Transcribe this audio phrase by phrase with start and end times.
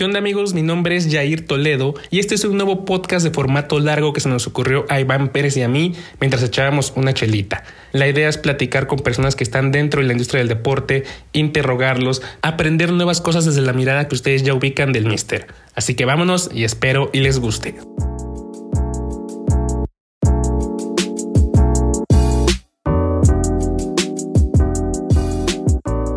[0.00, 0.54] ¿Qué amigos?
[0.54, 4.20] Mi nombre es Jair Toledo y este es un nuevo podcast de formato largo que
[4.22, 7.64] se nos ocurrió a Iván Pérez y a mí mientras echábamos una chelita.
[7.92, 12.22] La idea es platicar con personas que están dentro de la industria del deporte, interrogarlos,
[12.40, 15.48] aprender nuevas cosas desde la mirada que ustedes ya ubican del Mister.
[15.74, 17.74] Así que vámonos y espero y les guste.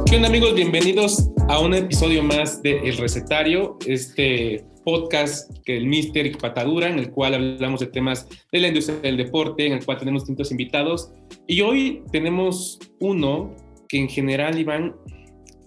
[0.06, 0.56] ¿Qué onda amigos?
[0.56, 7.00] Bienvenidos a un episodio más de El Recetario, este podcast que el Mister Patadura, en
[7.00, 10.52] el cual hablamos de temas de la industria del deporte, en el cual tenemos distintos
[10.52, 11.12] invitados.
[11.48, 13.56] Y hoy tenemos uno
[13.90, 14.96] que en general, Iván,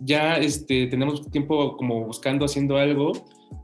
[0.00, 3.12] ya este, tenemos tiempo como buscando, haciendo algo,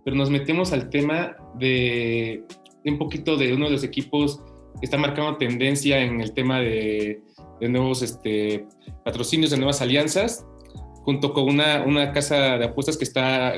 [0.05, 2.45] pero nos metemos al tema de,
[2.85, 4.41] un poquito de uno de los equipos
[4.81, 7.23] que está marcando tendencia en el tema de,
[7.61, 8.67] de nuevos este,
[9.05, 10.47] patrocinios, de nuevas alianzas
[11.05, 13.55] junto con una, una casa de apuestas que está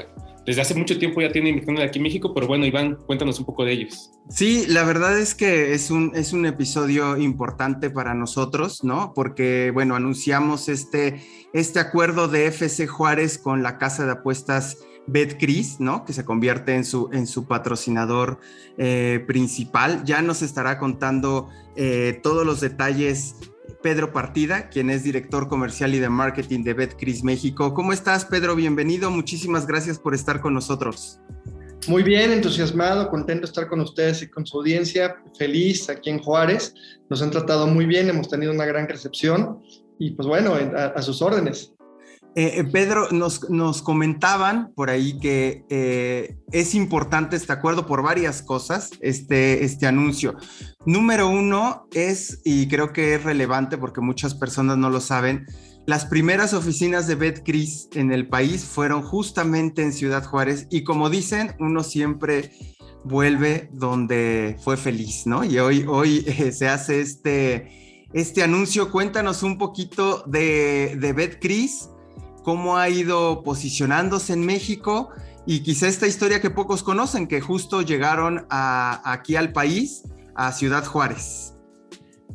[0.47, 3.47] desde hace mucho tiempo ya tiene de aquí en México, pero bueno, Iván, cuéntanos un
[3.47, 4.11] poco de ellos.
[4.29, 9.13] Sí, la verdad es que es un, es un episodio importante para nosotros, ¿no?
[9.15, 11.23] Porque, bueno, anunciamos este,
[11.55, 16.05] este acuerdo de FC Juárez con la casa de apuestas BetCris, ¿no?
[16.05, 18.38] Que se convierte en su, en su patrocinador
[18.77, 20.05] eh, principal.
[20.05, 23.37] Ya nos estará contando eh, todos los detalles
[23.85, 27.74] Pedro Partida, quien es director comercial y de marketing de BetCris México.
[27.74, 28.57] ¿Cómo estás, Pedro?
[28.57, 29.10] Bienvenido.
[29.10, 31.21] Muchísimas gracias por estar con nosotros.
[31.87, 35.16] Muy bien, entusiasmado, contento de estar con ustedes y con su audiencia.
[35.38, 36.74] Feliz aquí en Juárez.
[37.10, 39.62] Nos han tratado muy bien, hemos tenido una gran recepción
[39.99, 41.74] y pues bueno, a sus órdenes.
[42.37, 48.02] Eh, eh, Pedro, nos, nos, comentaban por ahí que eh, es importante este acuerdo por
[48.02, 50.35] varias cosas, este, este anuncio.
[50.85, 55.46] Número uno es, y creo que es relevante porque muchas personas no lo saben,
[55.87, 61.10] las primeras oficinas de BetCris en el país fueron justamente en Ciudad Juárez y como
[61.10, 62.51] dicen, uno siempre
[63.05, 65.44] vuelve donde fue feliz, ¿no?
[65.44, 66.22] Y hoy, hoy
[66.53, 68.91] se hace este, este anuncio.
[68.91, 71.91] Cuéntanos un poquito de, de BetCris
[72.44, 75.10] cómo ha ido posicionándose en México
[75.47, 80.84] y quizá esta historia que pocos conocen, que justo llegaron aquí al país, a Ciudad
[80.84, 81.54] Juárez.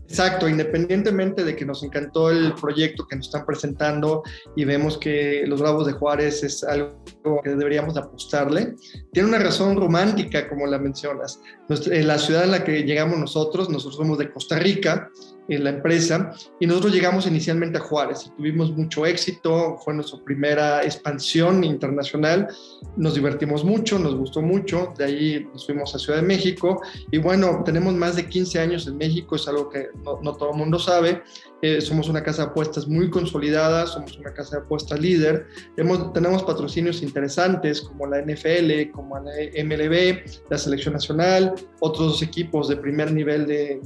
[0.09, 4.24] Exacto, independientemente de que nos encantó el proyecto que nos están presentando
[4.56, 7.03] y vemos que los Bravos de Juárez es algo
[7.44, 8.75] que deberíamos apostarle,
[9.14, 11.40] tiene una razón romántica, como la mencionas.
[11.68, 15.12] la ciudad en la que llegamos nosotros, nosotros somos de Costa Rica,
[15.50, 20.19] en la empresa y nosotros llegamos inicialmente a Juárez y tuvimos mucho éxito, fue nuestra
[20.24, 22.48] primera expansión internacional,
[22.96, 26.81] nos divertimos mucho, nos gustó mucho, de ahí nos fuimos a Ciudad de México
[27.12, 30.52] y bueno, tenemos más de 15 años en México, es algo que no, no todo
[30.52, 31.24] el mundo sabe
[31.62, 35.48] eh, somos una casa de apuestas muy consolidada, somos una casa de apuestas líder.
[35.76, 42.70] Hemos, tenemos patrocinios interesantes como la NFL, como la MLB, la Selección Nacional, otros equipos
[42.70, 43.82] de primer nivel de,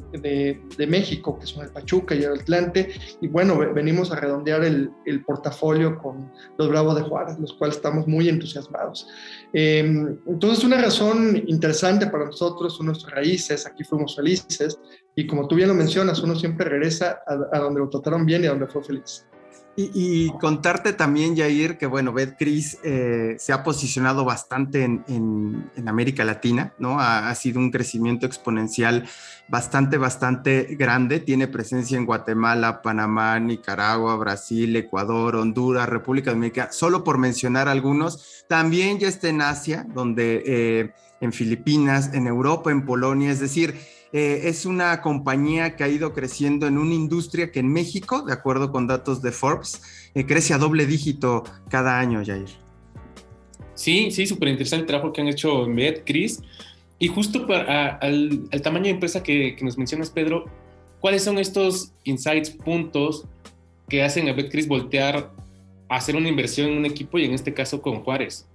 [0.77, 2.93] de, México, que son el Pachuca y el Atlante.
[3.21, 7.77] Y bueno, venimos a redondear el, el, portafolio con los Bravos de Juárez, los cuales
[7.77, 9.07] estamos muy entusiasmados.
[9.51, 14.77] Em, entonces, una razón interesante para nosotros son nuestras raíces, aquí fuimos felices,
[15.15, 18.47] y como tú bien lo mencionas, uno siempre regresa a, donde lo trataron bien y
[18.47, 19.25] a donde fue feliz.
[19.75, 26.23] Y, contarte también, Jair, que bueno, BetCris eh, se ha posicionado bastante en, en, América
[26.23, 26.99] Latina, ¿no?
[26.99, 29.09] Ha, ha, sido un crecimiento exponencial
[29.47, 31.19] bastante, bastante grande.
[31.19, 38.45] Tiene presencia en Guatemala, Panamá, Nicaragua, Brasil, Ecuador, Honduras, República Dominicana, solo por mencionar algunos.
[38.47, 43.75] También ya está en Asia, donde eh, en Filipinas, en Europa, en Polonia, es decir,
[44.13, 48.31] eh, es una compañía que ha ido creciendo en una industria que en México, de
[48.31, 49.81] acuerdo con datos de Forbes,
[50.13, 52.49] eh, crece a doble dígito cada año, Jair.
[53.73, 56.41] Sí, sí, súper interesante el trabajo que han hecho Med, Chris.
[56.99, 60.45] Y justo para, al, tamaño de empresa que, nos mencionas, Pedro,
[60.99, 63.25] ¿cuáles son estos insights, puntos
[63.89, 65.31] que hacen a BetCris voltear
[65.89, 68.47] a hacer una inversión en un equipo y en este caso con Juárez?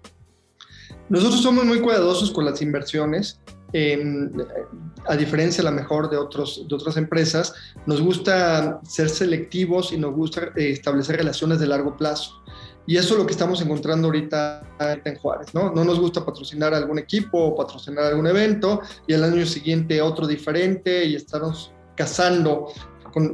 [1.09, 3.41] Nosotros somos muy cuidadosos con las inversiones.
[3.73, 7.55] A diferencia a lo mejor de, otros, de otras empresas,
[7.87, 12.43] nos gusta ser selectivos y nos gusta eh, establecer relaciones de largo plazo.
[12.87, 14.63] Y eso es lo que estamos encontrando ahorita
[15.05, 15.71] en Juárez, ¿no?
[15.73, 20.27] No nos gusta patrocinar algún equipo o patrocinar algún evento y el año siguiente otro
[20.27, 22.73] diferente y estarnos casando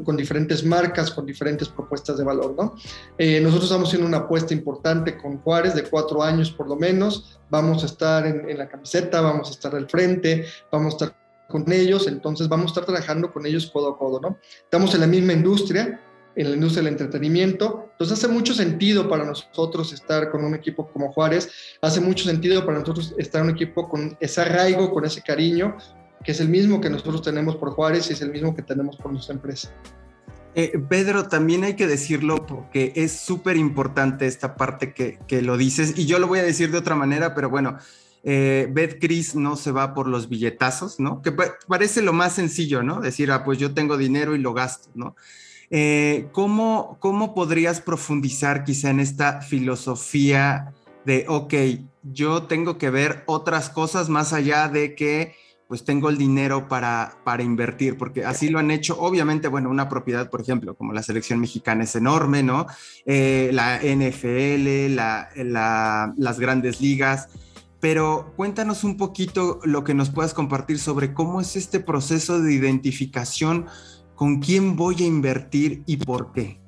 [0.05, 2.75] con, diferentes marcas, con diferentes propuestas de valor, ¿no?
[3.19, 7.41] Eh, nosotros estamos haciendo una apuesta importante con Juárez de cuatro años por lo menos.
[7.51, 11.71] Vamos a estar en, la camiseta, vamos a estar al frente, vamos a estar con
[11.71, 14.39] ellos, entonces vamos a estar trabajando con ellos codo a codo, ¿no?
[14.63, 16.01] Estamos en la misma industria,
[16.35, 17.91] en la industria del entretenimiento.
[17.93, 21.51] Entonces hace mucho sentido para nosotros estar con un equipo como Juárez,
[21.81, 25.77] hace mucho sentido para nosotros estar en un equipo con ese arraigo, con ese cariño,
[26.25, 28.97] que es el mismo que nosotros tenemos por Juárez y es el mismo que tenemos
[28.97, 29.71] por nuestra empresa.
[30.55, 35.57] Eh, Pedro, también hay que decirlo porque es súper importante esta parte que, que, lo
[35.57, 37.79] dices y yo lo voy a decir de otra manera, pero bueno,
[38.27, 41.21] eh, Beth Cris no se va por los billetazos, ¿no?
[41.21, 43.01] Que parece lo más sencillo, ¿no?
[43.01, 45.15] Decir, ah, pues yo tengo dinero y lo gasto, ¿no?
[45.71, 50.73] Eh, ¿cómo, ¿Cómo podrías profundizar quizá en esta filosofía
[51.05, 51.55] de, ok,
[52.03, 55.35] yo tengo que ver otras cosas más allá de que
[55.69, 59.01] pues tengo el dinero para, para invertir, porque así lo han hecho.
[59.01, 62.67] Obviamente, bueno, una propiedad, por ejemplo, como la selección mexicana es enorme, ¿no?
[63.07, 67.29] Eh, la NFL, las grandes ligas,
[67.81, 72.55] pero cuéntanos un poquito lo que nos puedas compartir sobre cómo es este proceso de
[72.55, 73.67] identificación,
[74.15, 76.64] con quién voy a invertir y por qué.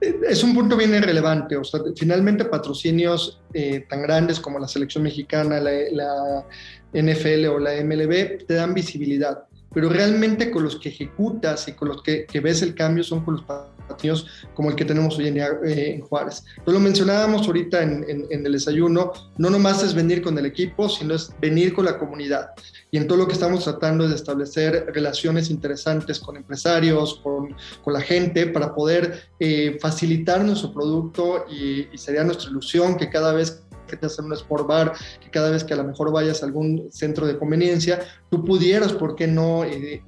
[0.00, 1.56] Es un punto bien relevante.
[1.56, 6.44] O sea, finalmente patrocinios eh, tan grandes como la selección mexicana, la, la
[6.92, 11.88] NFL o la MLB te dan visibilidad pero realmente con los que ejecutas y con
[11.88, 15.38] los que, ves el cambio son con los partidos como el que tenemos hoy en
[15.38, 16.44] eh, Juárez.
[16.50, 21.14] Entonces lo mencionábamos ahorita en, el desayuno, no nomás es venir con el equipo, sino
[21.14, 22.50] es venir con la comunidad.
[22.90, 27.54] Y en todo lo que estamos tratando es de establecer relaciones interesantes con empresarios, con,
[27.86, 33.62] la gente, para poder eh, facilitar nuestro producto y sería nuestra ilusión que cada vez
[33.88, 36.46] que te hacen un sport bar, que cada vez que a lo mejor vayas a
[36.46, 38.00] algún centro de conveniencia,
[38.30, 40.02] tú pudieras, ¿por qué no eh,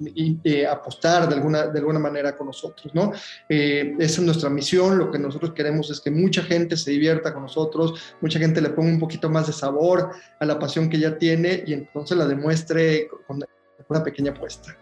[0.44, 2.94] eh, apostar de alguna, de alguna manera con nosotros?
[2.94, 3.12] ¿no?
[3.48, 7.32] Eh, esa es nuestra misión, lo que nosotros queremos es que mucha gente se divierta
[7.32, 10.98] con nosotros, mucha gente le ponga un poquito más de sabor a la pasión que
[10.98, 13.42] ya tiene y entonces la demuestre con
[13.88, 14.76] una pequeña apuesta.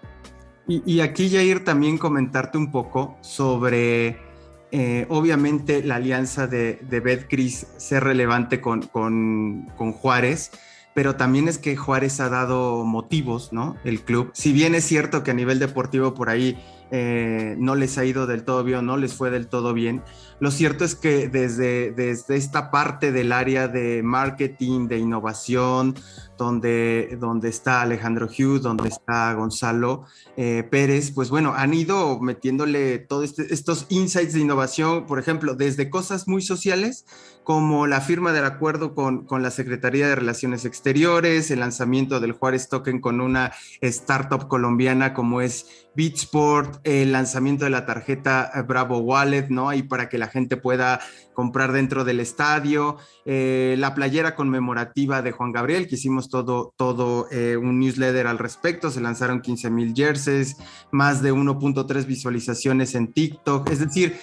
[0.66, 4.27] Y, y aquí, Jair, también comentarte un poco sobre
[4.70, 10.50] eh, obviamente la alianza de, de Betcris ser relevante con, con, Juárez,
[10.94, 13.76] pero también es que Juárez ha dado motivos, ¿no?
[13.84, 14.30] El club.
[14.34, 16.58] Si bien es cierto que a nivel deportivo por ahí
[16.90, 20.02] eh, no les ha ido del todo bien, no les fue del todo bien,
[20.40, 25.94] lo cierto es que desde, desde esta parte del área de marketing, de innovación,
[26.37, 30.05] donde, donde está Alejandro Hughes, donde está Gonzalo
[30.37, 35.55] eh, Pérez, pues bueno, han ido metiéndole todos este, estos insights de innovación, por ejemplo,
[35.55, 37.05] desde cosas muy sociales
[37.49, 42.32] como la firma del acuerdo con, con la Secretaría de Relaciones Exteriores, el lanzamiento del
[42.32, 48.61] Juárez Token con una startup colombiana como es Beatsport, el lanzamiento de la tarjeta eh,
[48.61, 49.70] Bravo Wallet, ¿no?
[49.70, 51.00] Ahí para que gente pueda
[51.34, 57.28] comprar dentro del estadio, eh, la playera conmemorativa de Juan Gabriel, que hicimos todo, todo
[57.30, 60.56] eh, un newsletter al respecto, se lanzaron 15 mil jerseys,
[60.90, 64.16] más de 1.3 visualizaciones en TikTok, es decir,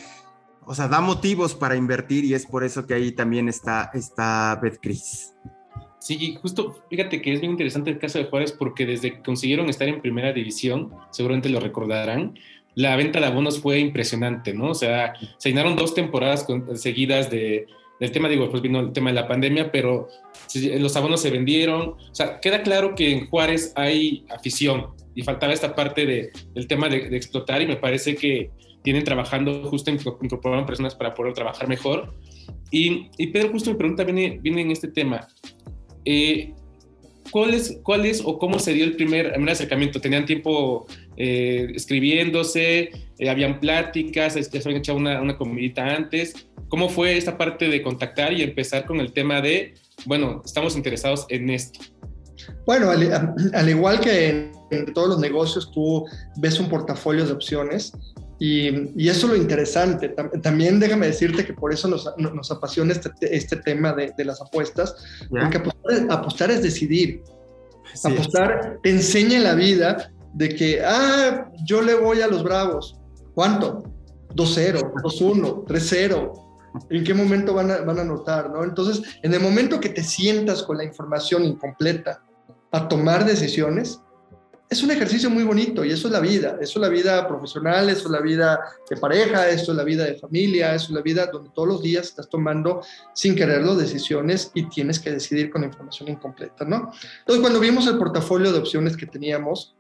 [0.66, 4.60] o sea, da motivos para invertir y es por eso que ahí también está, está
[4.62, 5.34] Betcris.
[6.00, 9.70] Sí, justo, fíjate que es bien interesante el caso de Juárez porque desde que consiguieron
[9.70, 12.38] estar en primera división, seguramente lo recordarán,
[12.76, 14.72] la venta de abonos fue impresionante, ¿no?
[14.72, 16.46] O sea, se llenaron dos temporadas
[16.76, 17.68] seguidas de,
[18.00, 20.10] del tema, digo, pues vino el tema de la pandemia, pero
[20.54, 21.90] los abonos se vendieron.
[21.90, 26.68] O sea, queda claro que en Juárez hay afición y faltaba esta parte de, del
[26.68, 28.52] tema de, explotar y me parece que
[28.84, 32.14] tienen trabajando justo incorporaron personas para poder trabajar mejor.
[32.72, 35.28] Y, y Pedro, justo mi pregunta viene, viene en este tema.
[36.04, 36.54] Eh,
[37.32, 40.00] ¿cuál es, ¿cuál es o cómo se dio el primer, acercamiento?
[40.00, 40.86] ¿Tenían tiempo
[41.18, 42.92] eh, escribiéndose?
[43.18, 44.34] Eh, ¿Habían pláticas?
[44.34, 46.48] ¿Se habían echado una, una comidita antes?
[46.70, 51.26] ¿Cómo fue esta parte de contactar y empezar con el tema de, bueno, estamos interesados
[51.30, 51.80] en esto?
[52.66, 56.06] Bueno, al, igual que en, en, todos los negocios, tú
[56.38, 57.94] ves un portafolio de opciones
[58.40, 60.10] y, eso es lo interesante.
[60.42, 64.42] También déjame decirte que por eso nos, nos apasiona este, este tema de, de, las
[64.42, 64.96] apuestas,
[65.30, 65.62] porque
[66.10, 67.24] apostar, es decidir.
[68.04, 73.00] apostar te enseña la vida de que, ah, yo le voy a los Bravos.
[73.34, 73.84] ¿Cuánto?
[74.36, 76.46] 2-0, 2-1, 3-0.
[76.90, 78.50] ¿En qué momento van a, van a notar?
[78.50, 78.64] ¿no?
[78.64, 82.22] Entonces, en el momento que te sientas con la información incompleta
[82.72, 84.02] a tomar decisiones,
[84.70, 87.90] es un ejercicio muy bonito y eso es la vida, eso es la vida profesional,
[87.90, 91.02] eso es la vida de pareja, eso es la vida de familia, eso es la
[91.02, 92.82] vida donde todos los días estás tomando
[93.14, 96.92] sin quererlo decisiones y tienes que decidir con información incompleta, ¿no?
[97.20, 99.76] Entonces, cuando vimos el portafolio de opciones que teníamos,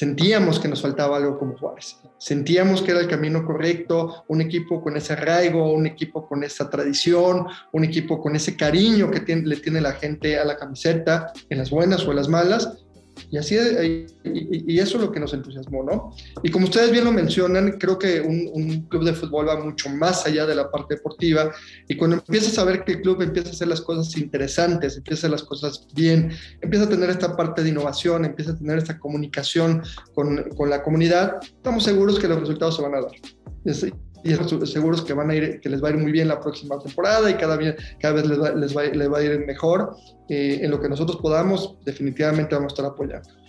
[0.00, 4.80] sentíamos que nos faltaba algo como Juárez, sentíamos que era el camino correcto, un equipo
[4.80, 9.56] con ese arraigo, un equipo con esa tradición, un equipo con ese cariño que le
[9.56, 12.78] tiene la gente a la camiseta, en las buenas o en las malas,
[13.30, 13.56] Y así,
[14.24, 16.14] y, eso es lo que nos entusiasmó, ¿no?
[16.42, 20.26] Y como ustedes bien lo mencionan, creo que un, club de fútbol va mucho más
[20.26, 21.52] allá de la parte deportiva
[21.88, 25.18] y cuando empiezas a ver que el club empieza a hacer las cosas interesantes, empieza
[25.18, 28.78] a hacer las cosas bien, empieza a tener esta parte de innovación, empieza a tener
[28.78, 29.82] esta comunicación
[30.14, 33.12] con, con la comunidad, estamos seguros que los resultados se van a dar
[34.22, 36.78] y seguros que van a ir, que les va a ir muy bien la próxima
[36.78, 37.58] temporada y cada,
[38.00, 39.96] cada vez les va, les va, va a ir mejor.
[40.28, 43.39] Eh, en lo que nosotros podamos, definitivamente vamos a estar apoyando.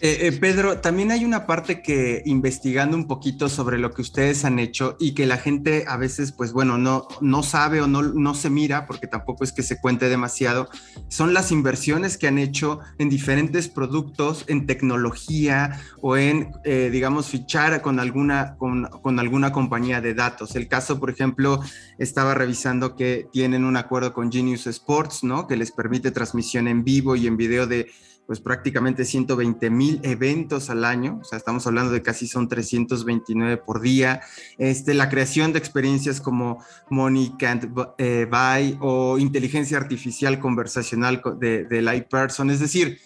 [0.00, 4.44] Eh, eh, Pedro, también hay una parte que investigando un poquito sobre lo que ustedes
[4.44, 8.02] han hecho y que la gente a veces, pues bueno, no, no sabe o no,
[8.02, 10.68] no se mira, porque tampoco es que se cuente demasiado,
[11.08, 17.28] son las inversiones que han hecho en diferentes productos, en tecnología o en, eh, digamos,
[17.28, 20.54] fichar con alguna, con, con alguna compañía de datos.
[20.54, 21.60] El caso, por ejemplo,
[21.98, 25.48] estaba revisando que tienen un acuerdo con Genius Sports, ¿no?
[25.48, 27.90] Que les permite transmisión en vivo y en video de
[28.28, 33.56] pues prácticamente 120 mil eventos al año, o sea, estamos hablando de casi son 329
[33.58, 34.20] por día,
[34.58, 37.66] este, la creación de experiencias como Money Can't
[37.98, 42.98] eh, Buy o inteligencia artificial conversacional de, de Light Person, es decir,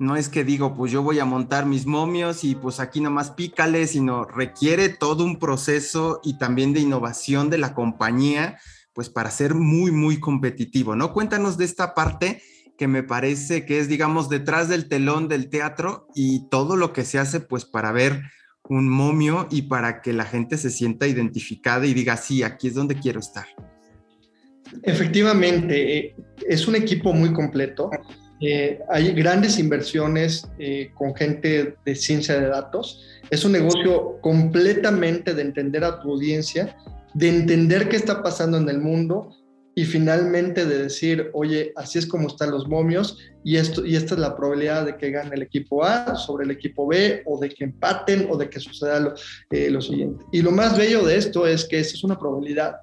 [0.00, 3.32] no es que digo, pues yo voy a montar mis momios y pues aquí nomás
[3.32, 8.58] pícale, sino requiere todo un proceso y también de innovación de la compañía,
[8.94, 11.12] pues para ser muy, muy competitivo, ¿no?
[11.12, 12.42] Cuéntanos de esta parte
[12.80, 17.04] que me parece que es, digamos, detrás del telón del teatro y todo lo que
[17.04, 18.22] se hace pues para ver
[18.70, 22.74] un momio y para que la gente se sienta identificada y diga, sí, aquí es
[22.74, 23.44] donde quiero estar.
[24.82, 26.16] Efectivamente, eh,
[26.48, 27.90] es un equipo muy completo.
[28.40, 33.04] Eh, hay grandes inversiones eh, con gente de ciencia de datos.
[33.28, 36.78] Es un negocio completamente de entender a tu audiencia,
[37.12, 39.36] de entender qué está pasando en el mundo
[39.74, 44.14] y finalmente de decir, oye, así es como están los momios y, esto, y esta
[44.14, 47.48] es la probabilidad de que gane el equipo A sobre el equipo B o de
[47.48, 49.14] que empaten o de que suceda lo,
[49.50, 50.24] eh, lo siguiente.
[50.32, 52.76] Y lo más bello de esto es que esa es una probabilidad.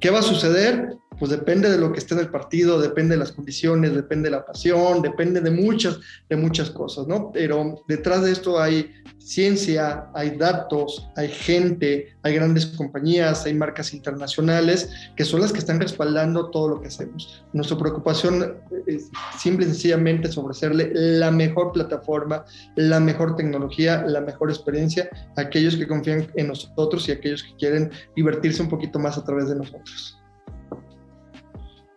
[0.00, 0.96] ¿Qué va a suceder?
[1.18, 4.36] Pues depende de lo que esté en el partido, depende de las condiciones, depende de
[4.36, 5.98] la pasión, depende de muchas,
[6.28, 7.30] de muchas cosas, ¿no?
[7.32, 13.92] Pero detrás de esto hay ciencia, hay datos, hay gente, hay grandes compañías, hay marcas
[13.92, 17.44] internacionales que son las que están respaldando todo lo que hacemos.
[17.52, 18.56] Nuestra preocupación
[18.86, 22.44] es simple y sencillamente ofrecerle la mejor plataforma,
[22.76, 27.42] la mejor tecnología, la mejor experiencia a aquellos que confían en nosotros y a aquellos
[27.42, 30.18] que quieren divertirse un poquito más a través de nosotros.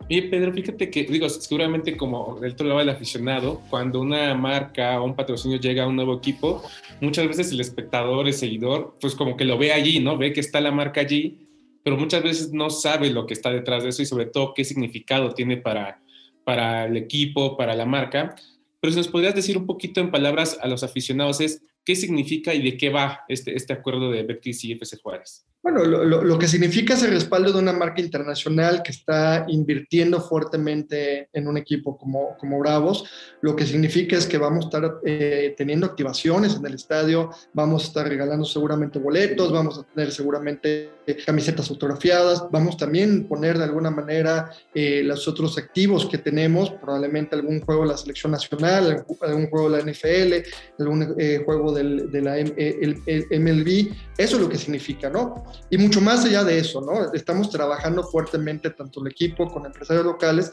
[0.08, 5.00] Y Pedro, fíjate que, digo, seguramente como del otro lado del aficionado, cuando una marca
[5.02, 6.64] o un patrocinio llega a un nuevo equipo,
[7.00, 10.18] muchas veces el espectador, el seguidor, pues como que lo ve allí, ¿no?
[10.18, 11.48] Ve que está la marca allí,
[11.84, 14.64] pero muchas veces no sabe lo que está detrás de eso y sobre todo qué
[14.64, 16.02] significado tiene para,
[16.44, 18.36] para el equipo, para la marca.
[18.80, 22.54] Pero si nos podrías decir un poquito en palabras a los aficionados, es qué significa
[22.54, 25.46] y de qué va este, este acuerdo de Betis y FC Juárez.
[25.64, 31.30] Bueno, lo, que significa es el respaldo de una marca internacional que está invirtiendo fuertemente
[31.34, 33.06] en un equipo como, como Bravos.
[33.42, 37.84] Lo que significa es que vamos a estar eh, teniendo activaciones en el estadio, vamos
[37.84, 40.90] a estar regalando seguramente boletos, vamos a tener seguramente
[41.28, 46.72] camisetas autografiadas, vamos también a poner de alguna manera eh, los otros activos que tenemos,
[46.72, 50.34] probablemente algún juego de la selección nacional, algún juego de la NFL,
[50.80, 53.94] algún eh, juego del, de la MLB.
[54.18, 55.51] Eso es lo que significa, ¿no?
[55.70, 57.14] Y mucho más allá de eso, ¿no?
[57.14, 60.52] Estamos trabajando fuertemente tanto el equipo con empresarios locales,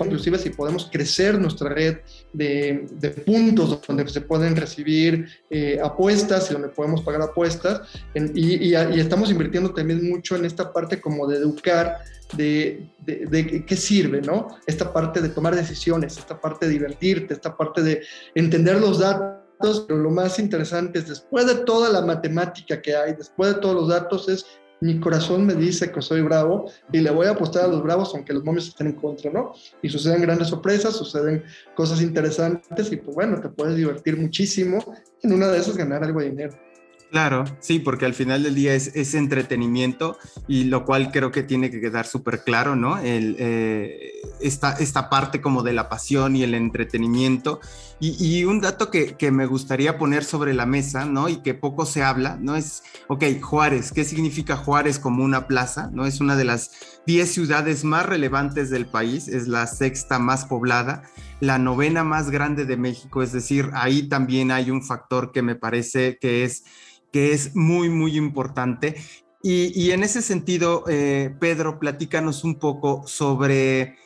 [0.00, 1.98] inclusive si podemos crecer nuestra red
[2.32, 7.82] de, de puntos donde se pueden recibir eh, apuestas y donde podemos pagar apuestas.
[8.14, 11.98] y, y, estamos invirtiendo también mucho en esta parte como de educar
[12.36, 14.58] de, de, de, qué sirve, ¿no?
[14.66, 18.02] Esta parte de tomar decisiones, esta parte de divertirte, esta parte de
[18.34, 23.14] entender los datos pero lo más interesante es después de toda la matemática que hay,
[23.14, 24.46] después de todos los datos, es
[24.80, 28.14] mi corazón me dice que soy bravo y le voy a apostar a los bravos
[28.14, 29.54] aunque los momios estén en contra, ¿no?
[29.82, 31.44] Y suceden grandes sorpresas, suceden
[31.74, 34.78] cosas interesantes y pues bueno, te puedes divertir muchísimo
[35.22, 36.65] en una de esas ganar algo de dinero.
[37.10, 41.70] Claro, sí, porque al final del día es, entretenimiento y lo cual creo que tiene
[41.70, 42.98] que quedar súper claro, ¿no?
[42.98, 47.60] El, eh, esta, esta, parte como de la pasión y el entretenimiento.
[48.00, 51.28] Y, un dato que, que, me gustaría poner sobre la mesa, ¿no?
[51.28, 52.56] Y que poco se habla, ¿no?
[52.56, 55.88] Es, ok, Juárez, ¿qué significa Juárez como una plaza?
[55.92, 56.04] ¿No?
[56.04, 56.72] Es una de las
[57.06, 61.04] 10 ciudades más relevantes del país, es la sexta más poblada,
[61.40, 65.54] la novena más grande de México, es decir, ahí también hay un factor que me
[65.54, 66.64] parece que es
[67.16, 68.94] que es muy, muy importante.
[69.42, 73.96] Y, en ese sentido, eh, Pedro, platícanos un poco sobre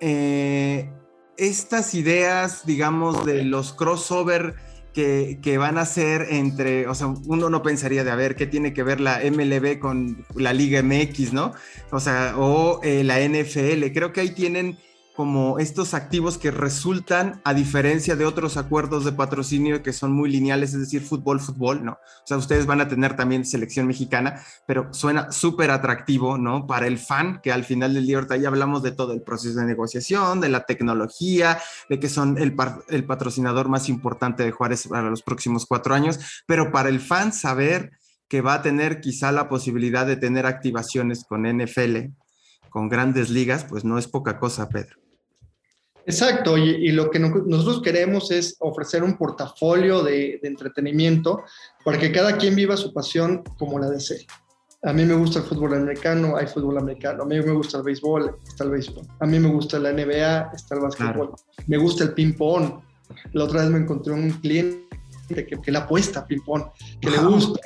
[0.00, 0.90] eh,
[1.36, 4.56] estas ideas, digamos, de los crossover
[4.92, 8.48] que, que, van a ser entre, o sea, uno no pensaría de a ver qué
[8.48, 11.52] tiene que ver la MLB con la Liga MX, ¿no?
[11.92, 13.92] O sea, o eh, la NFL.
[13.94, 14.78] Creo que ahí tienen
[15.18, 20.30] como estos activos que resultan, a diferencia de otros acuerdos de patrocinio que son muy
[20.30, 21.94] lineales, es decir, fútbol, fútbol, ¿no?
[21.94, 26.68] O sea, ustedes van a tener también selección mexicana, pero suena súper atractivo, ¿no?
[26.68, 29.58] Para el fan, que al final del día ahorita ya hablamos de todo el proceso
[29.58, 31.58] de negociación, de la tecnología,
[31.88, 32.54] de que son el,
[32.88, 37.32] el patrocinador más importante de Juárez para los próximos cuatro años, pero para el fan
[37.32, 37.90] saber
[38.28, 42.12] que va a tener quizá la posibilidad de tener activaciones con NFL,
[42.70, 45.07] con grandes ligas, pues no es poca cosa, Pedro.
[46.08, 51.42] Exacto, y, lo que nosotros queremos es ofrecer un portafolio de, entretenimiento
[51.84, 54.26] para que cada quien viva su pasión como la desee.
[54.84, 57.24] A mí me gusta el fútbol americano, hay fútbol americano.
[57.24, 59.06] A mí me gusta el béisbol, está el béisbol.
[59.20, 61.34] A mí me gusta la NBA, está el básquetbol.
[61.66, 62.80] Me gusta el ping-pong.
[63.34, 64.88] La otra vez me encontré un cliente
[65.28, 66.70] que, que le apuesta ping-pong,
[67.02, 67.60] que le gusta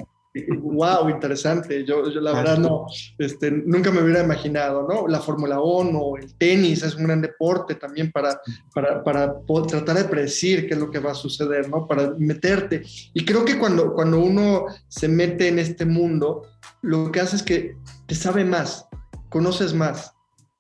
[0.61, 1.85] wow, interesante.
[1.85, 2.87] Yo, yo la verdad no,
[3.19, 5.07] este, nunca me hubiera imaginado, ¿no?
[5.07, 8.41] La Fórmula 1, el tenis es un gran deporte también para,
[8.75, 9.35] para, para
[9.69, 11.87] tratar de predecir qué es lo que va a suceder, ¿no?
[11.87, 12.83] Para meterte.
[13.12, 16.47] Y creo que cuando, cuando uno se mete en este mundo,
[16.81, 18.87] lo que hace es que te sabe más,
[19.29, 20.12] conoces más,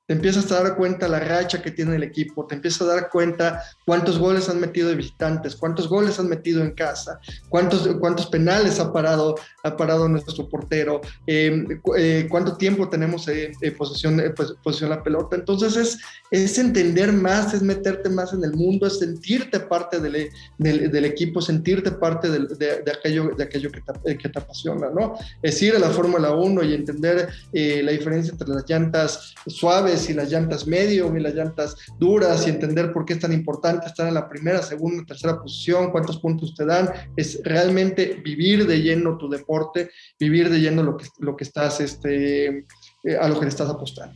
[0.06, 3.08] te empiezas a dar cuenta la racha que tiene el equipo, te empiezas a dar
[3.08, 8.26] cuenta cuántos goles han metido de visitantes, cuántos goles han metido en casa, cuántos, cuántos
[8.26, 14.54] penales ha parado, ha parado nuestro portero, em, eh, cuánto tiempo tenemos en posesión, pues,
[14.62, 15.36] posición la pelota.
[15.36, 15.98] Entonces es,
[16.30, 21.40] es entender más, es meterte más en el mundo, es sentirte parte del, del, equipo,
[21.40, 25.14] sentirte parte de, de, aquello, de aquello que te, que te apasiona, ¿no?
[25.42, 30.08] Es ir a la Fórmula 1 y entender eh, la diferencia entre las llantas suaves
[30.08, 33.71] y las llantas medio y las llantas duras y entender por qué es tan importante
[33.84, 38.82] estar en la primera, segunda, tercera posición, cuántos puntos te dan, es realmente vivir de
[38.82, 42.66] lleno tu deporte, vivir de lleno lo que, lo que estás, este,
[43.04, 44.14] eh, a lo que estás apostando.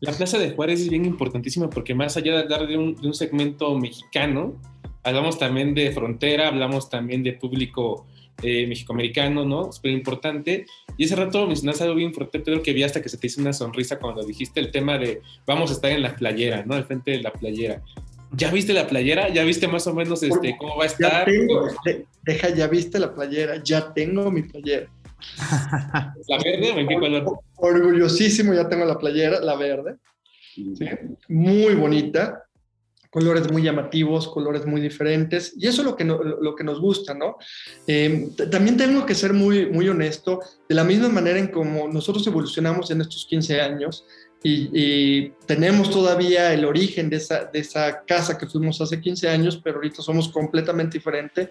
[0.00, 3.06] La Plaza de Juárez es bien importantísima porque más allá de hablar de un, de
[3.06, 4.60] un segmento mexicano,
[5.02, 8.06] hablamos también de frontera, hablamos también de público
[8.42, 9.72] eh, mexicoamericano, ¿no?
[9.72, 10.66] Súper importante.
[10.96, 13.40] Y ese rato mencionaste algo bien fuerte, Pedro, que vi hasta que se te hizo
[13.40, 16.74] una sonrisa cuando dijiste el tema de vamos a estar en la playera, ¿no?
[16.74, 17.82] Al frente de la playera.
[18.32, 19.28] ¿Ya viste la playera?
[19.28, 21.28] ¿Ya viste más o menos este, cómo va a estar?
[22.22, 24.88] deja, ya viste la playera, ya tengo mi playera.
[26.28, 27.40] ¿La verde o en qué color?
[27.56, 29.96] Orgullosísimo, ya tengo la playera, la verde.
[31.28, 32.43] Muy bonita
[33.14, 37.14] colores muy llamativos, colores muy diferentes, y eso es lo que, lo que nos gusta,
[37.14, 37.36] ¿no?
[37.86, 42.26] Eh, también tengo que ser muy, muy honesto, de la misma manera en como nosotros
[42.26, 44.04] evolucionamos en estos 15 años,
[44.46, 49.58] y, tenemos todavía el origen de esa, de esa casa que fuimos hace 15 años,
[49.62, 51.48] pero ahorita somos completamente diferentes.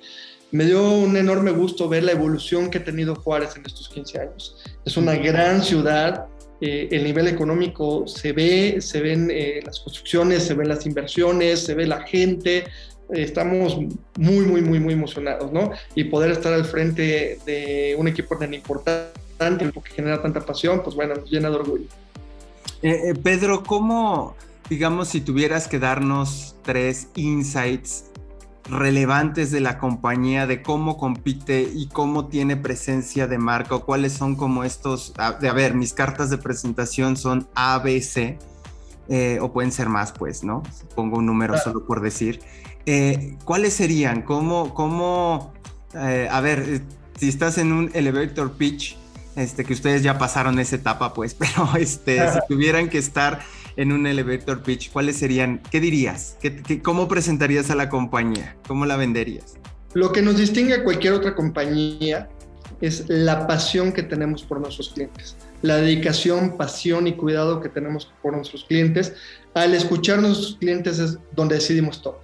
[0.51, 4.19] Me dio un enorme gusto ver la evolución que ha tenido Juárez en estos 15
[4.19, 4.63] años.
[4.85, 6.27] Es una gran ciudad,
[6.65, 11.59] eh, el nivel económico se ve, se ven eh, las construcciones, se ven las inversiones,
[11.61, 12.59] se ve la gente.
[12.59, 12.63] Eh,
[13.09, 13.77] estamos
[14.17, 15.71] muy, muy, muy, muy emocionados, ¿no?
[15.93, 20.95] Y poder estar al frente de un equipo tan importante, que genera tanta pasión, pues
[20.95, 21.87] bueno, nos llena de orgullo.
[23.21, 24.37] Pedro, ¿cómo,
[24.69, 28.05] digamos, si tuvieras que darnos tres insights
[28.65, 34.13] relevantes de la compañía, de cómo compite y cómo tiene presencia de marca, o cuáles
[34.13, 38.37] son como estos, de a ver, mis cartas de presentación son ABC,
[39.09, 40.63] eh, o pueden ser más, pues, ¿no?
[40.95, 42.39] Pongo un número solo por decir.
[42.85, 44.21] Eh, ¿Cuáles serían?
[44.21, 45.53] ¿Cómo, cómo,
[45.93, 46.81] eh, a ver,
[47.17, 48.97] si estás en un elevator pitch,
[49.35, 53.41] este, que ustedes ya pasaron esa etapa, pues, pero este, si tuvieran que estar
[53.75, 55.61] en un elevator pitch, ¿cuáles serían?
[55.71, 56.37] ¿Qué dirías?
[56.41, 58.55] ¿Qué, cómo presentarías a la compañía?
[58.67, 59.55] ¿Cómo la venderías?
[59.93, 62.29] Lo que nos distingue a cualquier otra compañía
[62.81, 68.11] es la pasión que tenemos por nuestros clientes, la dedicación, pasión y cuidado que tenemos
[68.21, 69.13] por nuestros clientes.
[69.53, 72.21] Al escuchar a nuestros clientes es donde decidimos todo.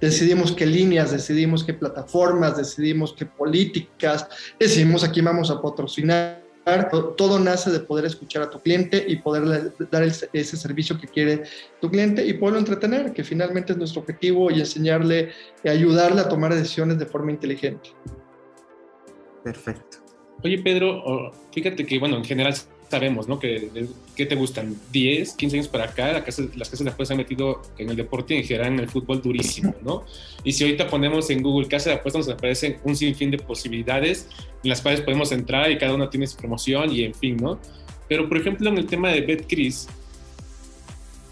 [0.00, 4.26] Decidimos qué líneas, decidimos qué plataformas, decidimos qué políticas,
[4.58, 6.39] decidimos a quién vamos a patrocinar
[7.16, 11.44] todo nace de poder escuchar a tu cliente y poder dar ese servicio que quiere
[11.80, 15.30] tu cliente y poderlo entretener, que finalmente es nuestro objetivo y enseñarle,
[15.64, 17.90] ayudarle a tomar decisiones de forma inteligente.
[19.42, 19.98] Perfecto.
[20.42, 22.54] Oye, Pedro, oh, fíjate que, bueno, en general
[22.88, 23.38] sabemos, ¿no?
[23.38, 23.70] Que,
[24.20, 24.76] ¿Qué te gustan?
[24.92, 27.96] 10, 15 años para acá, las casas, las casas de apuestas han metido en el
[27.96, 30.04] deporte y en general en el fútbol durísimo, ¿no?
[30.44, 34.28] Y si ahorita ponemos en Google casa de apuestas, nos aparecen un sinfín de posibilidades
[34.62, 37.58] en las cuales podemos entrar y cada uno tiene su promoción y en fin, ¿no?
[38.08, 39.88] Pero, por ejemplo, en el tema de BetCris,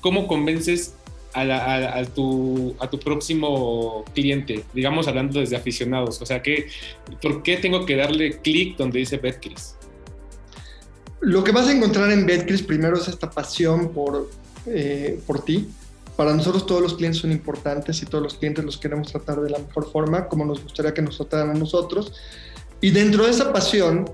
[0.01, 0.95] ¿cómo convences
[1.35, 4.65] a, tu, a tu próximo cliente?
[4.73, 6.23] Digamos, hablando desde aficionados.
[6.23, 6.69] O sea, ¿qué,
[7.21, 9.77] ¿por qué tengo que darle clic donde dice Betcris?
[11.21, 14.31] Lo que vas a encontrar en Betcris primero es esta pasión por,
[14.67, 15.69] eh, por ti.
[16.17, 19.51] Para nosotros todos los clientes son importantes y todos los clientes los queremos tratar de
[19.51, 22.13] la mejor forma, como nos gustaría que nos trataran a nosotros.
[22.81, 24.11] Y dentro de esa pasión,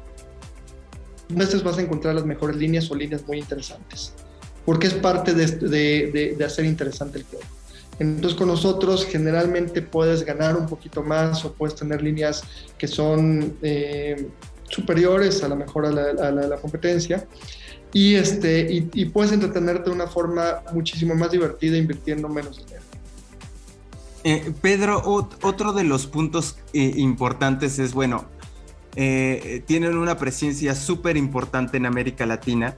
[1.30, 4.12] a veces vas a encontrar las mejores líneas o líneas muy interesantes,
[4.64, 7.44] porque es parte de, de, de, hacer interesante el juego.
[7.98, 12.42] Entonces con nosotros generalmente puedes ganar un poquito más o puedes tener líneas
[12.76, 14.28] que son eh,
[14.68, 15.90] superiores a la mejor a
[16.30, 17.26] la, competencia
[17.92, 22.82] y, este, y, puedes entretenerte de una forma muchísimo más divertida invirtiendo menos dinero.
[24.24, 25.02] Eh, Pedro,
[25.42, 28.24] otro de los puntos eh, importantes es, bueno,
[28.96, 32.74] eh, tienen una presencia súper importante en América Latina.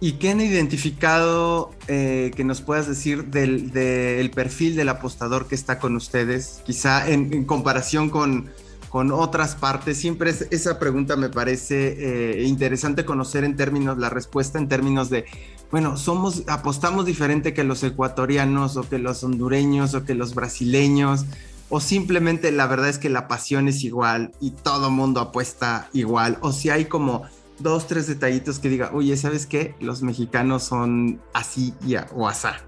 [0.00, 5.96] ¿Y qué han identificado que nos puedas decir del, perfil del apostador que está con
[5.96, 6.60] ustedes?
[6.66, 8.50] Quizá en comparación con,
[8.94, 9.98] con otras partes?
[9.98, 11.96] Siempre esa pregunta me parece
[12.38, 15.24] eh, interesante conocer en términos, la respuesta en términos de,
[15.72, 21.24] bueno, somos, apostamos diferente que los ecuatorianos o que los hondureños o que los brasileños,
[21.70, 26.38] o simplemente la verdad es que la pasión es igual y todo mundo apuesta igual,
[26.40, 27.24] o si hay como
[27.58, 29.74] dos, tres detallitos que diga, oye, ¿sabes qué?
[29.80, 32.58] Los mexicanos son así y o asá.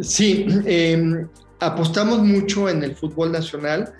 [0.00, 1.28] Sí, em,
[1.60, 3.92] apostamos mucho en el fútbol nacional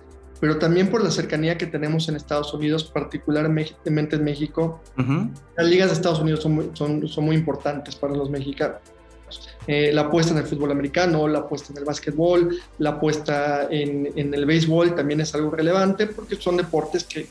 [0.42, 4.82] pero también por la cercanía que tenemos en Estados Unidos, particularmente en México.
[5.56, 8.80] Las ligas de Estados Unidos son muy, son, son muy importantes para los mexicanos.
[9.68, 14.10] Eh, la apuesta en el fútbol americano, la apuesta en el básquetbol, la apuesta en,
[14.16, 17.24] en el béisbol también es algo relevante porque son deportes que,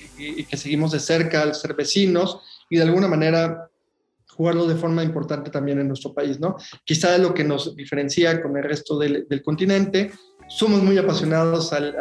[0.50, 3.68] que, seguimos de cerca al ser vecinos y de alguna manera
[4.30, 6.56] jugarlo de forma importante también en nuestro país, ¿no?
[6.86, 10.14] Quizá lo que nos diferencia con el resto del, del continente
[10.54, 11.96] somos muy apasionados al,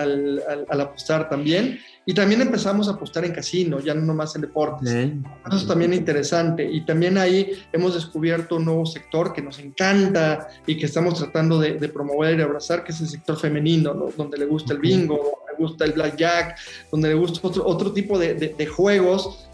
[0.69, 1.79] al, apostar también.
[2.05, 4.93] Y también empezamos a apostar en casino, ya no más en deportes.
[4.93, 6.69] Eso es también interesante.
[6.69, 11.61] Y también ahí hemos descubierto un nuevo sector que nos encanta y que estamos tratando
[11.61, 15.53] de, promover y abrazar, que es el sector femenino, donde le gusta el bingo, donde
[15.53, 16.59] le gusta el blackjack,
[16.91, 19.49] donde le gusta otro, otro tipo de, de, juegos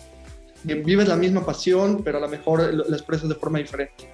[0.66, 4.08] que vives la misma pasión, pero a lo mejor la expresas de forma diferente.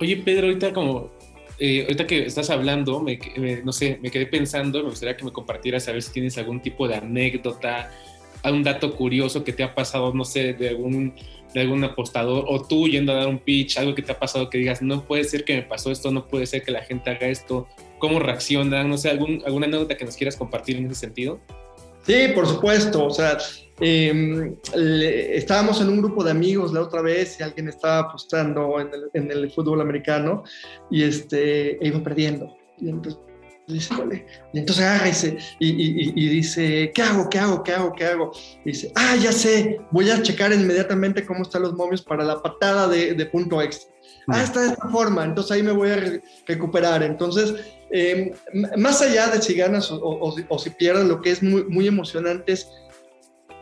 [0.00, 1.17] Oye, Pedro, ahorita como
[1.58, 3.18] eh, ahorita que estás hablando, me,
[3.64, 6.60] no sé, me quedé pensando, me gustaría que me compartieras a ver si tienes algún
[6.60, 7.90] tipo de anécdota,
[8.42, 11.14] algún dato curioso que te ha pasado, no sé, de algún,
[11.52, 14.48] de algún apostador, o tú yendo a dar un pitch, algo que te ha pasado
[14.50, 17.10] que digas, no puede ser que me pasó esto, no puede ser que la gente
[17.10, 17.66] haga esto,
[17.98, 21.40] cómo reaccionan, no sé, algún, alguna anécdota que nos quieras compartir en ese sentido.
[22.08, 23.38] Sí, por supuesto, o sea,
[23.80, 24.56] Em,
[25.34, 29.44] estábamos en un grupo de amigos la otra vez y alguien estaba apostando en el,
[29.44, 30.42] en fútbol americano
[30.90, 32.56] y este, e iba perdiendo.
[32.78, 33.20] Y entonces
[33.68, 33.94] dice,
[34.52, 37.28] Y entonces agarra y, y, y, dice, ¿qué hago?
[37.28, 37.62] ¿Qué hago?
[37.62, 37.92] ¿Qué hago?
[37.92, 38.32] ¿Qué hago?
[38.64, 42.88] Dice, ah, ya sé, voy a checar inmediatamente cómo están los momios para la patada
[42.88, 43.94] de, de punto extra.
[44.28, 47.02] Ah, está de esta forma, entonces ahí me voy a recuperar.
[47.02, 47.54] Entonces,
[47.90, 48.32] em,
[48.76, 51.86] más allá de si ganas o, o, o, si pierdes, lo que es muy, muy
[51.86, 52.68] emocionante es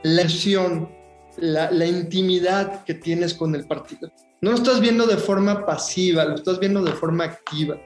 [0.03, 0.91] la acción,
[1.37, 4.11] la, la, intimidad que tienes con el partido.
[4.41, 7.79] No lo estás viendo de forma pasiva, lo estás viendo de forma activa.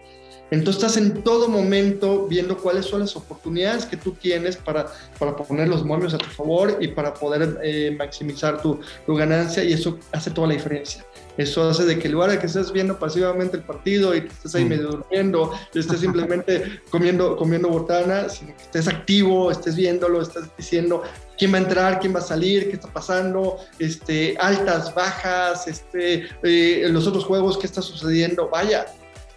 [0.51, 4.87] Entonces estás en todo momento viendo cuáles son las oportunidades que tú tienes para,
[5.19, 9.63] para poner los momios a tu favor y para poder eh, maximizar tu, tu, ganancia
[9.63, 11.05] y eso hace toda la diferencia.
[11.37, 14.29] Eso hace de que en lugar de que estés viendo pasivamente el partido y que
[14.29, 20.21] estés ahí medio durmiendo, estés simplemente comiendo, comiendo botana, sino que estés activo, estés viéndolo,
[20.21, 21.03] estás diciendo
[21.39, 26.29] quién va a entrar, quién va a salir, qué está pasando, este, altas, bajas, este,
[26.43, 28.51] eh, los otros juegos, qué está sucediendo.
[28.51, 28.87] Vaya,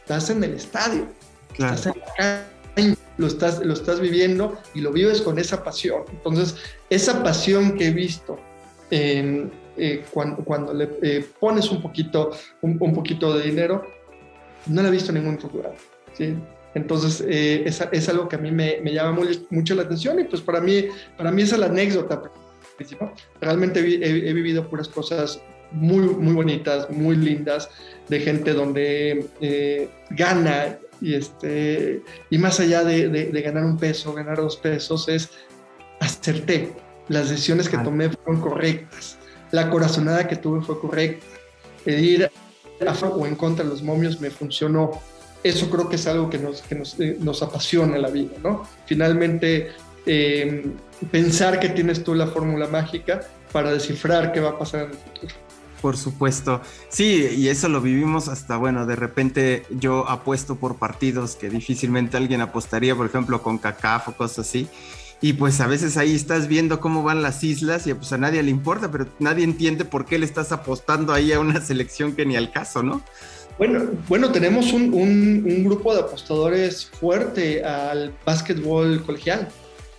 [0.03, 1.07] estás en el estadio,
[1.53, 6.03] estás en la calle, lo estás, lo estás viviendo y lo vives con esa pasión.
[6.11, 6.55] Entonces,
[6.89, 8.37] esa pasión que he visto
[8.91, 9.49] eh,
[10.11, 13.85] cuando, cuando, le eh, pones un poquito, un, poquito de dinero,
[14.67, 15.73] no la he visto en ningún lugar.
[16.13, 16.35] ¿sí?
[16.75, 20.19] Entonces, eh, es, es, algo que a mí me, me llama muy, mucho la atención
[20.19, 20.87] y pues para mí,
[21.17, 22.21] para mí esa es la anécdota
[22.75, 23.13] principal.
[23.39, 25.39] Realmente he, he vivido puras cosas
[25.73, 27.69] muy, muy bonitas, muy lindas,
[28.09, 34.13] de gente donde eh, gana y, este, y más allá de, de, ganar un peso,
[34.13, 35.31] ganar dos pesos, es
[35.99, 36.73] acerté.
[37.09, 39.17] Las decisiones que tomé fueron correctas.
[39.51, 41.25] La corazonada que tuve fue correcta.
[41.85, 42.29] Ir
[42.87, 44.91] a o en contra de los momios me funcionó.
[45.43, 48.65] Eso creo que es algo que nos, que nos, eh, nos apasiona la vida, ¿no?
[48.85, 49.71] Finalmente,
[50.05, 50.65] eh,
[51.11, 54.97] pensar que tienes tú la fórmula mágica para descifrar qué va a pasar en el
[54.97, 55.42] futuro.
[55.83, 56.61] Por supuesto.
[56.87, 62.15] Sí, y eso lo vivimos hasta, bueno, de repente yo apuesto por partidos que difícilmente
[62.15, 64.69] alguien apostaría, por ejemplo, con CACAF o cosas así.
[65.19, 68.41] Y pues a veces ahí estás viendo cómo van las islas y pues a nadie
[68.43, 72.25] le importa, pero nadie entiende por qué le estás apostando ahí a una selección que
[72.25, 73.01] ni al caso, ¿no?
[73.57, 79.49] Bueno, bueno tenemos un, un grupo de apostadores fuerte al básquetbol colegial.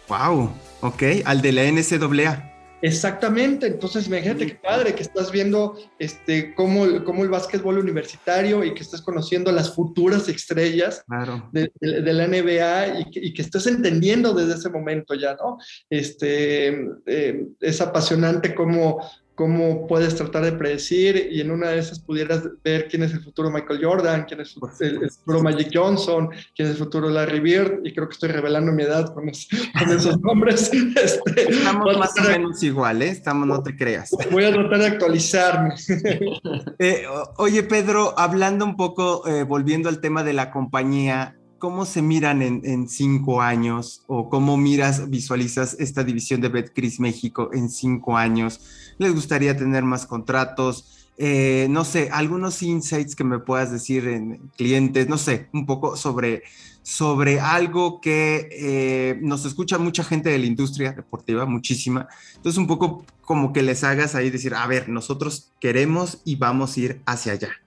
[0.08, 2.53] Wow, ok, al de la NCAA.
[2.84, 8.74] Exactamente, entonces imagínate qué padre que estás viendo este, cómo, cómo el básquetbol universitario y
[8.74, 11.02] que estás conociendo las futuras estrellas
[11.50, 15.56] de, la NBA y que, y que, estés entendiendo desde ese momento ya, ¿no?
[15.88, 19.00] Este, eh, es apasionante cómo,
[19.34, 23.20] cómo puedes tratar de predecir y en una de esas pudieras ver quién es el
[23.20, 27.80] futuro Michael Jordan, quién es el, futuro Magic Johnson, quién es el futuro Larry Bird,
[27.84, 30.70] y creo que estoy revelando mi edad con, esos nombres.
[31.04, 33.08] Este, Estamos más o menos igual, ¿eh?
[33.08, 34.10] Estamos, no te creas.
[34.30, 35.74] Voy a tratar de actualizarme.
[36.78, 37.04] Eh,
[37.36, 42.42] oye, Pedro, hablando un poco, eh, volviendo al tema de la compañía, ¿cómo se miran
[42.42, 48.60] en, cinco años o cómo miras, visualizas esta división de Betcris México en cinco años?
[48.98, 51.08] ¿Les gustaría tener más contratos?
[51.16, 55.96] Eh, no sé, algunos insights que me puedas decir en clientes, no sé, un poco
[55.96, 56.42] sobre,
[56.82, 62.08] sobre algo que eh, nos escucha mucha gente de la industria deportiva, muchísima.
[62.36, 66.76] Entonces, un poco como que les hagas ahí decir, a ver, nosotros queremos y vamos
[66.76, 67.63] a ir hacia allá.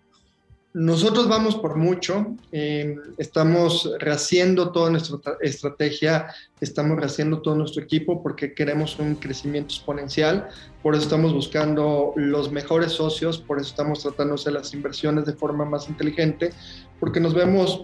[0.77, 6.27] Nosotros vamos por mucho, eh, estamos rehaciendo toda nuestra estrategia,
[6.61, 10.49] estamos rehaciendo todo nuestro equipo porque queremos un crecimiento exponencial,
[10.83, 15.65] por eso estamos buscando los mejores socios, por eso estamos hacer las inversiones de forma
[15.65, 16.51] más inteligente,
[16.99, 17.81] porque nos vemos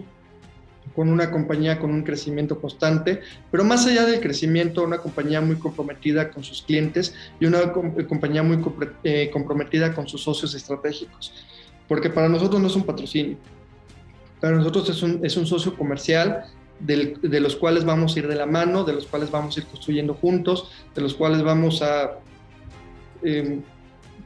[0.95, 5.55] con una compañía con un crecimiento constante, pero más allá del crecimiento, una compañía muy
[5.55, 8.63] comprometida con sus clientes y una compañía muy
[9.03, 11.33] eh, comprometida con sus socios estratégicos
[11.87, 13.37] porque para nosotros no es un patrocinio,
[14.39, 16.45] para nosotros es un, es un socio comercial
[16.79, 19.65] de los cuales vamos a ir de la mano, de los cuales vamos a ir
[19.67, 22.17] construyendo juntos, de los cuales vamos a
[23.23, 23.61] em,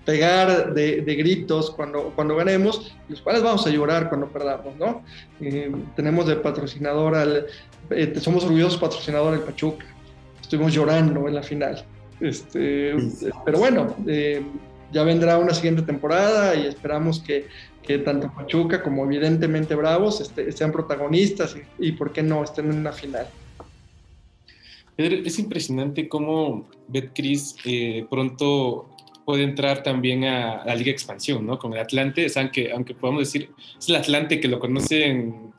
[0.06, 5.04] pegar de, gritos cuando, cuando ganemos, los cuales vamos a llorar cuando perdamos, ¿no?
[5.40, 7.46] Em, tenemos de patrocinador al,
[7.92, 9.86] eh, somos orgullosos patrocinador del Pachuca,
[10.42, 11.86] estuvimos llorando en la final.
[12.20, 12.96] Este,
[13.46, 14.42] pero bueno, eh,
[14.92, 17.48] ya vendrá una siguiente temporada y esperamos que,
[17.84, 22.80] que tanto Pachuca como evidentemente Bravos este, sean protagonistas y, por qué no, estén en
[22.80, 23.28] una final.
[24.98, 28.90] Es impresionante cómo Betcris eh, pronto
[29.26, 31.60] puede entrar también a, la Liga Expansión, ¿no?
[31.60, 35.54] Con el Atlante, o aunque, aunque podamos decir, es el Atlante que lo conocen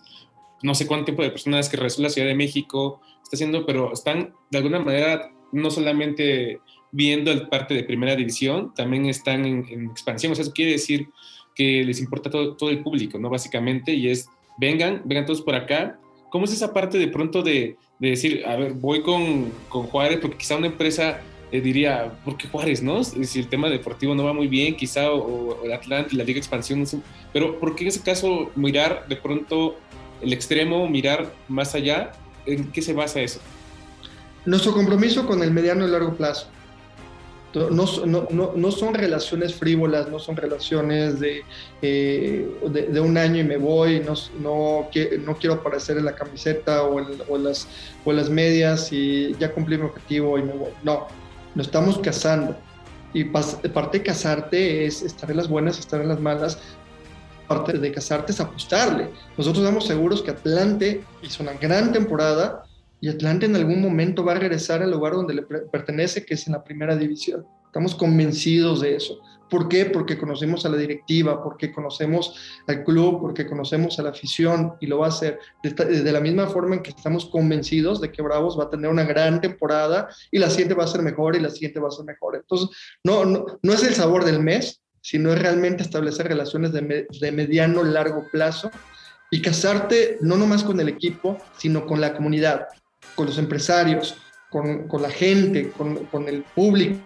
[0.62, 3.92] no sé cuánto tiempo de personas que regresó la Ciudad de México, está haciendo, pero
[3.92, 6.60] están de alguna manera no solamente
[6.92, 10.32] viendo el parte de primera división, también están en, expansión.
[10.32, 11.08] O sea, eso quiere decir
[11.54, 13.30] que les importa todo, todo, el público, ¿no?
[13.30, 15.98] Básicamente, y es, vengan, vengan todos por acá.
[16.30, 20.18] ¿Cómo es esa parte de pronto de, de decir, a ver, voy con, con, Juárez,
[20.20, 21.20] porque quizá una empresa
[21.50, 23.02] eh, diría, ¿por qué Juárez, no?
[23.02, 26.80] Si el tema deportivo no va muy bien, quizá, o, el Atlante, la Liga Expansión,
[26.80, 26.98] no sé,
[27.32, 29.76] pero ¿por qué en ese caso mirar de pronto
[30.20, 32.12] el extremo, mirar más allá?
[32.46, 33.40] ¿En qué se basa eso?
[34.44, 36.48] Nuestro compromiso con el mediano y largo plazo.
[37.54, 41.42] No, no, no, son relaciones frívolas, no son relaciones de,
[41.80, 44.90] eh, de, un año y me voy, no, no,
[45.24, 47.66] no quiero aparecer en la camiseta o en, las,
[48.04, 50.70] o las medias y ya cumplí mi objetivo y me voy.
[50.82, 51.08] No,
[51.54, 52.54] nos estamos casando.
[53.14, 56.58] Y parte de casarte es estar en las buenas, estar en las malas.
[57.46, 59.08] Parte de casarte es apostarle.
[59.38, 62.67] Nosotros estamos seguros que Atlante hizo una gran temporada
[63.00, 66.46] y Atlante en algún momento va a regresar al lugar donde le pertenece, que es
[66.46, 67.46] en la primera división.
[67.66, 69.20] Estamos convencidos de eso.
[69.48, 69.86] ¿Por qué?
[69.86, 72.34] Porque conocemos a la directiva, porque conocemos
[72.66, 76.48] al club, porque conocemos a la afición y lo va a hacer de, la misma
[76.48, 80.38] forma en que estamos convencidos de que Bravos va a tener una gran temporada y
[80.38, 82.36] la siguiente va a ser mejor y la siguiente va a ser mejor.
[82.36, 82.68] Entonces,
[83.04, 87.32] no, no, no es el sabor del mes, sino es realmente establecer relaciones de, de
[87.32, 88.70] mediano, largo plazo
[89.30, 92.66] y casarte no nomás con el equipo, sino con la comunidad
[93.14, 94.16] con los empresarios,
[94.50, 97.00] con, con la gente, con, con, el público,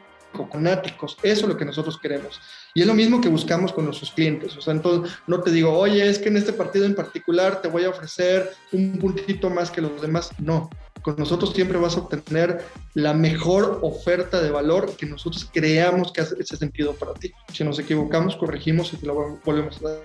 [0.49, 1.17] con áticos.
[1.23, 2.41] Eso es lo que nosotros queremos.
[2.75, 4.57] Y es lo mismo que buscamos con nuestros clientes.
[4.57, 7.69] O sea, entonces no te digo, oye, es que en este partido en particular te
[7.69, 10.31] voy a ofrecer un puntito más que los demás.
[10.39, 10.71] No,
[11.03, 16.21] con nosotros siempre vas a obtener la mejor oferta de valor que nosotros creamos que
[16.21, 17.33] hace ese sentido para ti.
[17.53, 19.99] Si nos equivocamos, corregimos y te lo volvemos a dar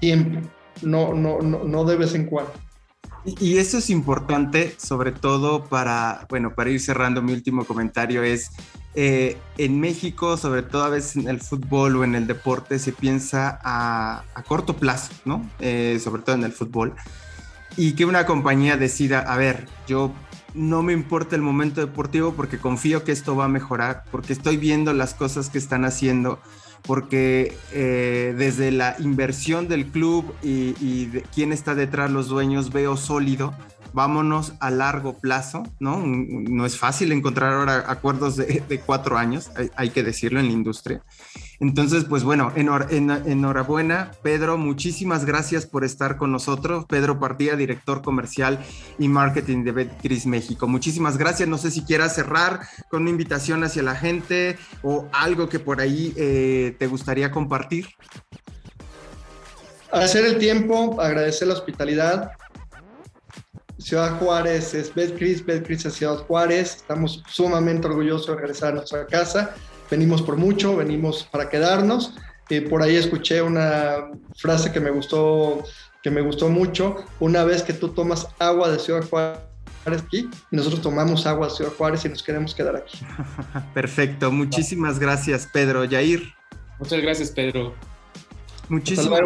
[0.00, 0.42] siempre,
[0.82, 2.52] no, no, no, no de vez en cuando.
[3.40, 8.50] Y eso es importante, sobre todo para, bueno, para ir cerrando mi último comentario es,
[8.94, 12.92] eh, en México, sobre todo a veces en el fútbol o en el deporte, se
[12.92, 15.48] piensa a, corto plazo, ¿no?
[15.60, 16.94] Eh, sobre todo en el fútbol.
[17.76, 20.12] Y que una compañía decida, a ver, yo
[20.54, 24.56] no me importa el momento deportivo porque confío que esto va a mejorar, porque estoy
[24.56, 26.40] viendo las cosas que están haciendo,
[26.82, 32.96] porque eh, desde la inversión del club y, de quién está detrás, los dueños, veo
[32.96, 33.54] sólido
[33.92, 36.02] vámonos a largo plazo, ¿no?
[36.04, 41.02] No es fácil encontrar ahora acuerdos de, cuatro años, hay, que decirlo en la industria.
[41.60, 46.84] Entonces, pues bueno, enhorabuena, Pedro, muchísimas gracias por estar con nosotros.
[46.88, 48.64] Pedro Partía, director comercial
[48.98, 50.68] y marketing de Betcris México.
[50.68, 51.48] Muchísimas gracias.
[51.48, 55.80] No sé si quieras cerrar con una invitación hacia la gente o algo que por
[55.80, 57.86] ahí eh, te gustaría compartir.
[59.90, 62.32] Hacer el tiempo, agradecer la hospitalidad,
[63.78, 66.76] Ciudad Juárez es Betcris, Betcris es Ciudad Juárez.
[66.76, 69.54] Estamos sumamente orgullosos de regresar a nuestra casa.
[69.90, 72.14] Venimos por mucho, venimos para quedarnos.
[72.50, 75.62] Eh, por ahí escuché una frase que me gustó,
[76.02, 76.96] que me gustó mucho.
[77.20, 79.40] Una vez que tú tomas agua de Ciudad Juárez
[79.86, 82.98] aquí y nosotros tomamos agua de Ciudad Juárez y nos queremos quedar aquí.
[83.74, 85.84] Perfecto, muchísimas gracias Pedro.
[85.84, 86.32] Yair.
[86.78, 87.74] Muchas gracias Pedro.
[88.68, 89.20] Muchísimas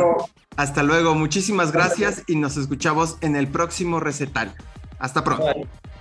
[0.56, 4.52] hasta luego, muchísimas gracias y nos escuchamos en el próximo recetario.
[4.98, 5.46] Hasta pronto.
[5.46, 5.91] Bye.